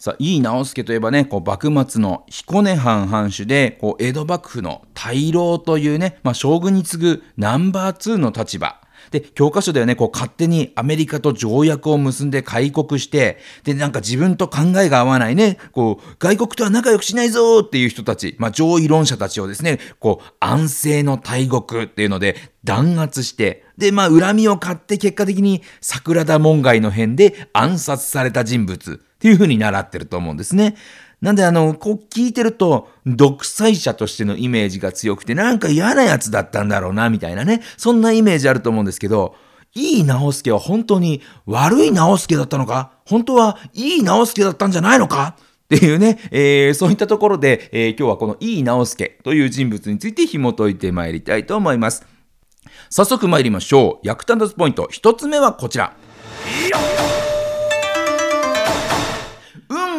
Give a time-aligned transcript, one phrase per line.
[0.00, 8.80] さあ、井伊直弼といえばね、こう幕末の彦根藩藩主で、こう江戸幕府の大老というね、まあ、将軍に次ぐナンバー2の立場。
[9.10, 29.04] で、教科書ではね、こう勝手にアメリカと条約を結んで開国して、で、なんか自分と考えが合わないね、こう、外国とは仲良くしないぞっていう人たち、まあ、上位論者たちをですね、こう、安政の大国っていうので弾圧して、で、まあ、恨みを買って結果的に桜田門外の変で暗殺された人物。
[29.20, 30.76] っていうふうに習ってると思うんですね。
[31.20, 37.60] なんであの、こう聞いてると、独裁者としてのイメージが強くて、なんか嫌なやつだったんだろうな、みたいなね。
[37.76, 39.36] そんなイメージあると思うんですけど、
[39.74, 42.92] いい直輔は本当に悪い直輔だったのか？
[43.04, 45.36] 本当はいい直輔だったんじゃないのか？
[45.38, 52.04] っていうね、えー、そういったところで、えー、今日はこのいい直輔という人物について紐解いてまいりたいと思います。
[52.88, 54.06] 早速参りましょう。
[54.08, 54.88] 役立たずポイント。
[54.90, 55.94] 一つ目はこちら。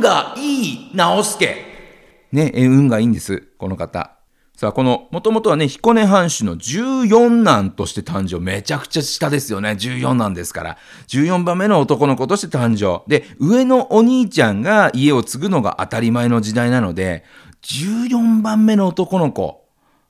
[0.00, 1.56] がいい直輔。
[2.32, 4.16] ね、運がいいんです、この方。
[4.56, 8.40] さあ、この、もともとはね、彦根藩主の14男として誕生。
[8.40, 9.72] めちゃくちゃ下ですよね。
[9.72, 10.78] 14男ですから。
[11.08, 13.04] 14番目の男の子として誕生。
[13.06, 17.24] で、上のお兄ちゃんが家を継ぐのが当たり前の時代なので、
[17.64, 19.66] 14番目の男の子。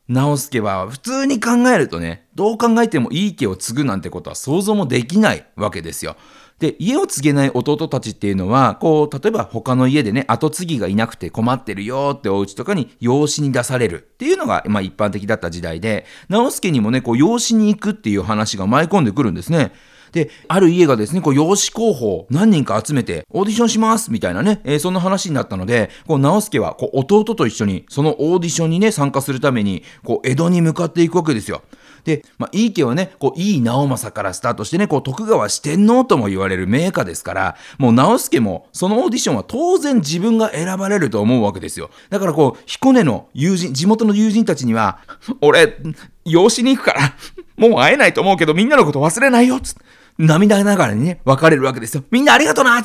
[0.09, 6.17] 直輔は普通に考えるとね、どう考えてもいい家を継ぐなんてことは想像もできないわけですよ。
[6.59, 19.73] で、家を継げない弟たちっていうのは、こう、例えば他の家でね、後継ぎがいなくて困ってるよってお家とかに養子に出されるっていうのが、まあ一般的だった時代で、直輔にもね、こう、養子に行くっていう話が舞い込んでくるんですね。
[20.13, 31.63] で、ある家がですね、こう、養子候補を何人か集めて、オーディションしますみたいなね、えー、そんな話になったので、こう、直輔は、こう、弟と一緒に、そのオーディションにね、参加するために、こう、江戸に向かっていくわけですよ。
[32.06, 41.90] で、まあ、井伊家はね、こう、井伊直政からスタートしてね、こう、徳川四天王とも言われる名家ですから、もう直輔も、そのオーディションは当然自分が選ばれると思うわけですよ。
[42.08, 45.00] だからこう、彦根の友人、地元の友人たちには、
[45.40, 45.77] 俺、
[46.24, 47.14] 養子に行くから、
[47.56, 49.80] もう会えないと思うけど、みんなのこと忘れないよ、つって。
[50.18, 52.05] 涙ながらにね、別れるわけですよ。
[52.12, 52.80] みんなありがとうな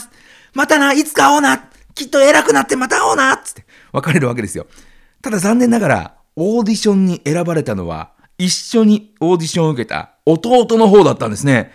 [0.54, 4.66] またないつか会おうなきっと偉くなってまた会おうなつって別れるわけですよ。
[5.22, 8.11] ただ残念ながら、オーディションに選ばれたのは、
[8.42, 11.72] 一緒にオーディションを受けた弟の方だったんですね。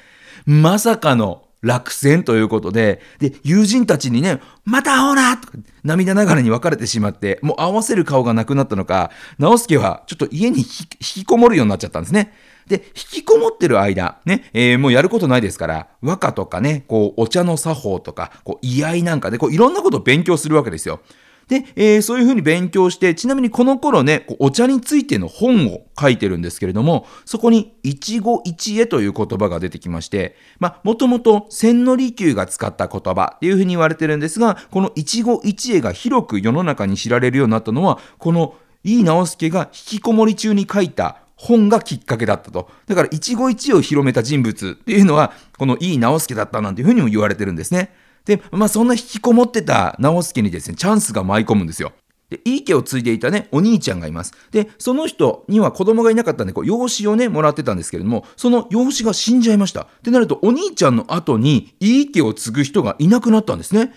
[0.46, 5.48] まさかの落選ということで、で、友人たちにね、また会おうなと
[5.84, 10.64] 涙ながらに別れてしまって、もう合わせる顔がなくなったのか、直輔はちょっと家に引
[10.98, 12.32] きこもるようになっちゃったんですね。
[12.66, 21.00] で、引きこもってる間、ね、えー、もうやることないですから、和歌とかね、こう、お茶の作法とか、こう、居合なんかで、こう、いろんなことを勉強するわけですよ。
[21.48, 42.68] で、えー、そういうふうに勉強して、ちなみにこの頃ね、お茶についての本を書いてるんですけれども、そこに一期一会という言葉が出てきまして、まあ、もともと千利休が使った言葉っていうふうに言われてるんですが、この一期一会が広く世の中に知られるようになったのは、この井伊直弼が引きこもり中に書いた本がきっかけだったと。
[42.86, 47.92] だから一期一会を広めた人物っていうのは、この井伊直弼だったなんていうふうにも言われてるんですね。
[48.26, 51.92] で、まあそんな引きこもってた直輔にですね、チャンスが舞い込むんですよ。
[52.28, 54.32] で、いい家を継いでいたね、お兄ちゃんがいます。
[54.50, 59.82] で、その人には子供がいなかったんで、こう、養子をね、もらってたんですけれども、その養子が死んじゃいました。
[59.82, 63.94] ってなると、お兄ちゃんの後に、いい家を継ぐ人がいなくなったんですね。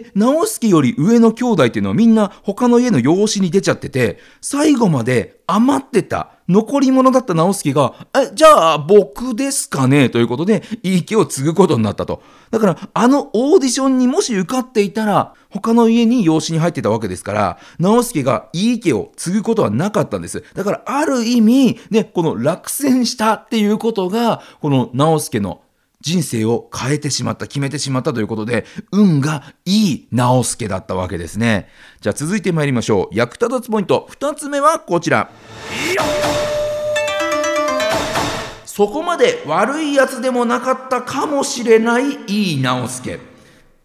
[0.00, 10.10] で、直輔より上の兄弟っていうのはみんな他の家の養子に出ちゃってて、最後まで余ってた残り物だった直輔が、え、じゃあ僕ですかね？
[10.10, 12.22] ということで、いい家を継ぐことになったと。
[12.50, 20.42] だから、あのオーディションにもし受かっていたら、他の家に養子に入ってたわけですから、直輔がいい家を継ぐことはなかったんです。
[20.54, 25.60] だから、ある意味、ね、この落選したっていうことが、この直輔の
[26.02, 31.68] 人生を変えてしまった、決めてしまったということで、運がいい直輔だったわけですね。
[32.00, 33.14] じゃあ続いて参りましょう。
[33.16, 34.08] 役立たつポイント。
[34.10, 35.30] 2つ目はこちら。
[38.66, 43.31] そこまで悪いやつでもなかったかもしれないいい直輔。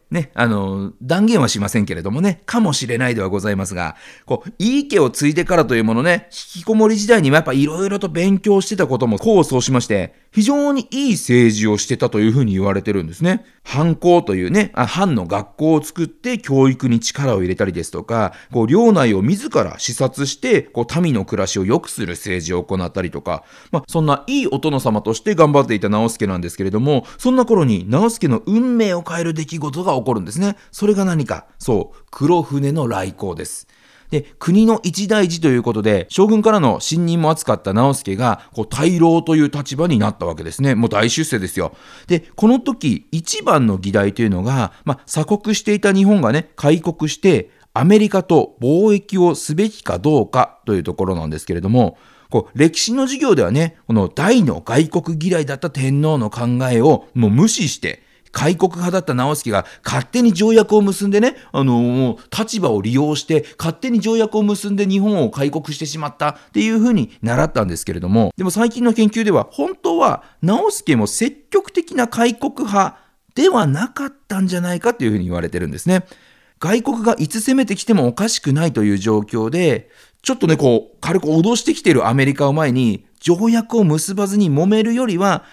[0.09, 13.43] ね、あの、断言はしませんけれどもね、かもしれないではございますが、こう、いい家を継いでからというものね、引きこもり時代にはやっぱいろいろと勉強してたことも功を奏しまして、非常にいい政治をしてたというふうに言われてるんですね。
[13.63, 30.55] 藩校というね、あ藩の学校を作って教育に力を入れたりですとか、こう、領内を自ら視察して、こう、民の暮らしを良くする政治を行ったりとか、まあ、そんないいお殿様として頑張っていた直輔なんですけれども、そんな頃に直輔の運命を変える出来事が起こるんですね。
[30.71, 33.67] それが何か、そう、黒船の来航です。
[34.09, 40.75] で、国の一大事ということで、将軍からの信任も厚かった直輔が、こう、大老という立場になったわけですね。
[40.75, 41.75] もう大出世ですよ。
[42.07, 51.97] で、この時、一番の議題というのが、まあ、鎖国していた日本がね、開国して、アメリカと貿易をすべきかどうかというところなんですけれども、
[52.29, 58.01] こう歴史の授業ではね、この大の外国嫌いだった天皇の考えをもう無視して、
[58.37, 72.99] 開国派だった直輔が勝手に条約を結んでね、あのもう立場を利用して勝手に条約を結んで日本を開国してしまったっていうふうに習ったんですけれども、でも最近の研究では本当は直輔も積極的な開国派
[73.33, 76.05] ではなかったんじゃないかというふうに言われてるんですね。
[76.59, 79.89] 外国がいつ攻めてきてもおかしくないという状況で、
[80.21, 85.43] ちょっとね、こう、軽く脅してきているアメリカを前に、条約を結ばずに揉めるよりは、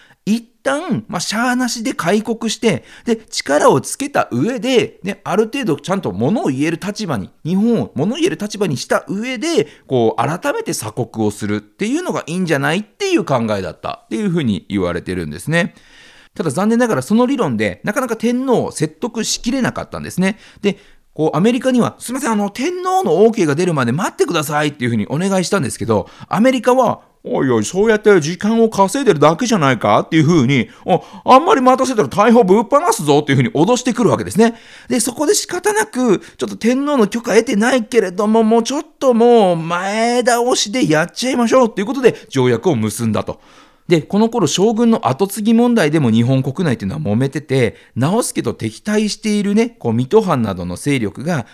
[0.65, 15.75] 旦、まあ、しゃーなしで開国して、で、力をつけた上で、ね、ある程度ちゃんと物を言える立場に、日本を物を言える立場にした上で、こう、改めて鎖国をするっていうのがいいんじゃないっていう考えだったっていうふうに言われてるんですね。
[16.35, 20.39] ただ残念ながらその理論でなかなか天皇を説得しきれなかったんですね。
[20.63, 20.79] で、
[21.15, 30.69] こう、アメリカには、すみません、あの、天皇の OK が出るまで待ってくださいっていうふうにお願いしたんですけど、アメリカは、おいおい、そうやって時間を稼いでるだけじゃないかっていうふうに、
[31.25, 34.55] あんまり待たせたら大砲ぶっ放すぞっていうふうに脅してくるわけですね。
[34.89, 43.41] で、そこで仕方なく、ちょっと天皇の許可得てないけれども、もうちょっともう前倒しでやっちゃいましょうっていうことで条約を結んだと。
[43.89, 51.47] で、この頃将軍の後継ぎ問題でも日本国内っていうのは揉めてて、直輔と敵対しているね、こう、水戸藩などの勢力が、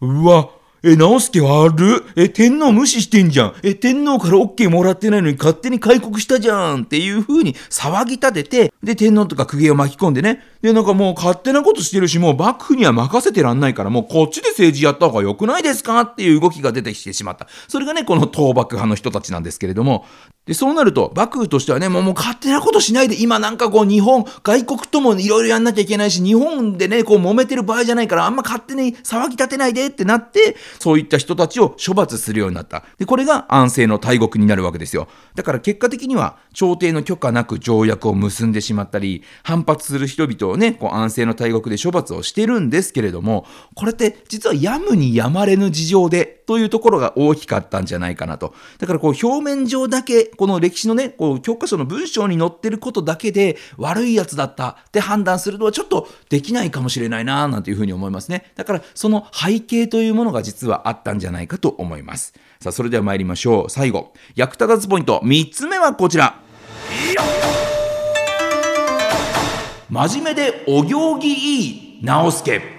[0.00, 0.48] うわ、
[0.82, 3.54] え、直輔悪え、天皇無視してんじゃん。
[3.64, 10.44] え、天皇から OK もらってないのに勝手に開国したじゃんっていう風に騒ぎ立てて、で、天皇とか公家を巻き込んでね。
[10.62, 17.48] で、なんかもう勝手なことしてるし、もう幕府には任せてらんないから、もうこっちで政治やった方が良くないですかっていう動きが出てきてしまった。
[17.66, 20.06] それがね、この倒幕派の人たちなんですけれども。
[20.46, 32.84] で、そうなると、幕府としてはね、もうもう勝手なことしないで、今なんかこう日本、外国ともいろいろやんなきゃいけないし、日本でね、こう揉めてる場合じゃないから、あんま勝手に騒ぎ立てないでってなって、そういった人たちを処罰するようになった。
[32.98, 35.08] で、これが安政の大国になるわけですよ。
[35.34, 48.54] だから結果的には、朝廷の許可なく条約を結んでしまったり、反発する人々をね、こう安政の大国で処罰をしてるんですけれども、これって実はやむにやまれぬ事情で、というところが大きかったんじゃないかなと。
[48.78, 58.50] だからこう表面上だけ、この歴史のね、こう教科書の文章に載ってることだけで悪いやつだったって判断するのはちょっとできないかもしれないな、なんていうふうに思いますね。
[58.56, 62.32] だからその背景というものが実はあったんじゃないかと思います。
[62.60, 63.70] さあ、それでは参りましょう。
[63.70, 66.40] 最後、役立たずポイント3つ目はこちら。
[69.90, 72.77] 真面目でお行儀いい直輔。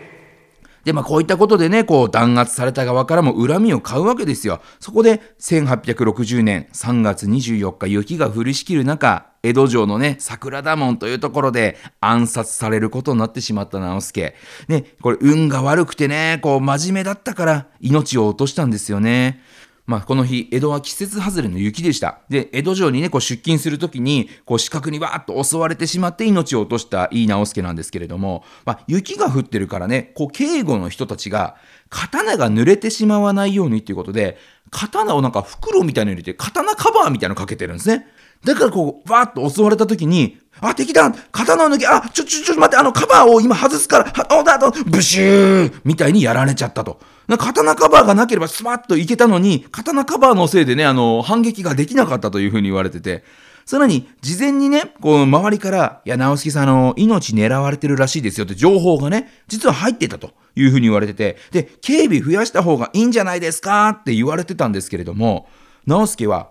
[0.90, 4.60] で、まあ、こういったことでね、こう、弾圧された側からも恨みを買うわけですよ。
[4.80, 14.34] そこで、1860年3月24日、雪が降りしきる中、江戸城のね、桜田門というところで暗殺されることになってしまった直輔。
[14.68, 19.44] ね、これ運が悪くてね、こう真面目だったから命を落としたんですよね。
[19.90, 22.20] まあ、この日、江戸は季節外れの雪でした。
[22.30, 31.56] で、江戸城にね、こう出勤するときに、こう、死角にわーっと襲われてしまって命を落とした井伊直輔なんですけれども、まあ、雪が降ってるからね、こう、警護の人たちが、
[31.90, 34.38] 刀が濡れてしまわないようにっていうことで、
[34.70, 38.06] 刀をなんか袋みたいなの入れて、刀カバーみたいなのかけてるんですね。
[38.44, 47.00] だからこう、わーっと襲われたときに、あ、敵だ刀を抜け、あ、ちょ、ちょ、ちょ、待って、あの、カバーを今外すから、あ、おだと、ブシューみたいにやられちゃったと。
[47.28, 53.24] 刀カバーがなければスパッといけたのに、刀カバーのせいでね、あの、反撃ができなかったというふうに言われてて、
[53.66, 65.48] さらに、事前にね、こう、周りから、いや、直輔さん、あの、命狙われてるらしいですよって情報がね、実は入ってたというふうに言われてて、で、警備増やした方がいいんじゃないですかって言われてたんですけれども、
[65.86, 66.50] 直輔は、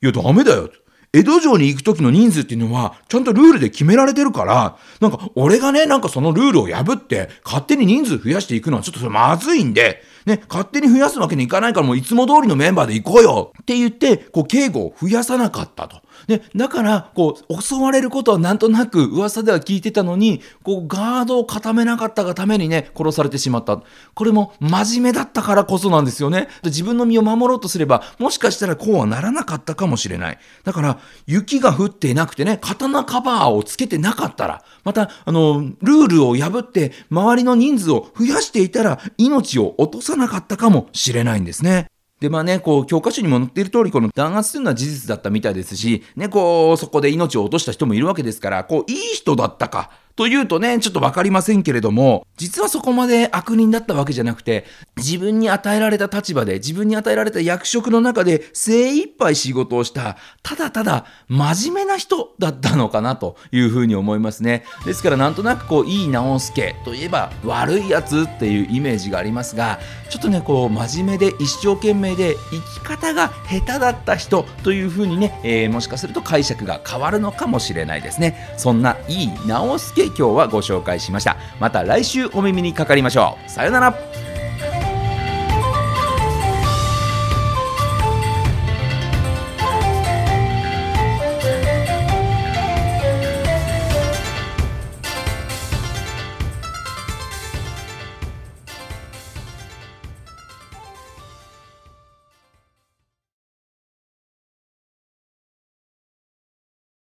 [0.00, 0.70] いや、ダメだよ。
[1.12, 16.00] 江戸城に行く時の人数っていうのは、ちゃんとルールで決められてるから、なんか、俺がね、なんかそのルールを破って、勝手に人数増やしていくのはちょっとそれまずいんで、ね、勝手に増やすわけにいかないからもういつも通りのメンバーで行こうよって言って、こう、警護を増やさなかったと。
[16.26, 23.82] でだからこう襲われることはなんとなく噂では聞いてたのにこうガードを固めなかったがためにね殺されてしまった。
[24.14, 26.48] これも真面目だったからこそなんですよね。
[26.64, 30.38] 自分の身を守ろうとすればもしかしたらこうはならなかったかもしれない。
[30.64, 41.86] だから雪が降っていなくてね刀カバーをつけてなかったらまたあのルールを破って周りの人数を増やしていたら命を落とさなかったかもしれないんですね。
[42.20, 54.64] で、まあね、こう、教科書にも載っている通り、この弾圧というのは事実だったみたいですし、ね、こう、そこで命を落とした人もいるわけですから、こう、いい人だったか、というとね、ちょっとわかりませんけれども、実はそこまで悪人だったわけじゃなくて、
[54.96, 64.64] 自分に与えられた立場で、自分に与えられた役職の中で精一杯仕事をした、ただただ真面目な人だったのかなというふうに思いますね。
[64.84, 69.78] ですからなんとなくこう、いい直輔といえば悪いやつっていうイメージがありますが、
[70.10, 78.54] ちょっとね、こう、真面目で一生懸命で生き方が下手だった人というふうにね、えー、もしかすると解釈が変わるのかもしれないですね。
[78.56, 81.36] そんないい直輔今日はご紹介しました。
[81.58, 83.50] また来週お耳にかかりましょう。
[83.50, 84.29] さよなら。